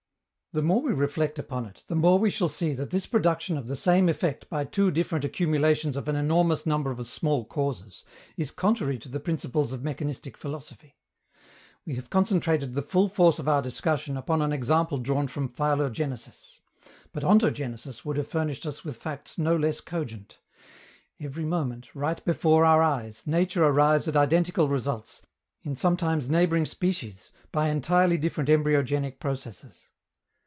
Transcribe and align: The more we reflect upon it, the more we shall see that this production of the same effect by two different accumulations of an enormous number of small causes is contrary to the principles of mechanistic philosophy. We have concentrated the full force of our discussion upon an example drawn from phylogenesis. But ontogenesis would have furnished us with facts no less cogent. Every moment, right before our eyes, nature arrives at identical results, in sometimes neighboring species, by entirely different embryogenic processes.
The 0.53 0.61
more 0.61 0.81
we 0.81 0.91
reflect 0.91 1.39
upon 1.39 1.65
it, 1.67 1.85
the 1.87 1.95
more 1.95 2.19
we 2.19 2.29
shall 2.29 2.49
see 2.49 2.73
that 2.73 2.89
this 2.89 3.07
production 3.07 3.57
of 3.57 3.67
the 3.69 3.75
same 3.77 4.09
effect 4.09 4.49
by 4.49 4.65
two 4.65 4.91
different 4.91 5.23
accumulations 5.23 5.95
of 5.95 6.09
an 6.09 6.17
enormous 6.17 6.65
number 6.65 6.91
of 6.91 7.07
small 7.07 7.45
causes 7.45 8.03
is 8.35 8.51
contrary 8.51 8.99
to 8.99 9.07
the 9.07 9.21
principles 9.21 9.71
of 9.71 9.81
mechanistic 9.81 10.35
philosophy. 10.35 10.97
We 11.85 11.95
have 11.95 12.09
concentrated 12.09 12.73
the 12.73 12.81
full 12.81 13.07
force 13.07 13.39
of 13.39 13.47
our 13.47 13.61
discussion 13.61 14.17
upon 14.17 14.41
an 14.41 14.51
example 14.51 14.97
drawn 14.97 15.29
from 15.29 15.47
phylogenesis. 15.47 16.59
But 17.13 17.23
ontogenesis 17.23 18.03
would 18.03 18.17
have 18.17 18.27
furnished 18.27 18.65
us 18.65 18.83
with 18.83 18.97
facts 18.97 19.37
no 19.37 19.55
less 19.55 19.79
cogent. 19.79 20.37
Every 21.17 21.45
moment, 21.45 21.87
right 21.95 22.21
before 22.25 22.65
our 22.65 22.83
eyes, 22.83 23.25
nature 23.25 23.63
arrives 23.63 24.05
at 24.09 24.17
identical 24.17 24.67
results, 24.67 25.21
in 25.61 25.77
sometimes 25.77 26.29
neighboring 26.29 26.65
species, 26.65 27.31
by 27.53 27.69
entirely 27.69 28.17
different 28.17 28.49
embryogenic 28.49 29.17
processes. 29.17 29.87